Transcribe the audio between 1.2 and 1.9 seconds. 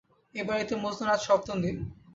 সপ্তম দিন।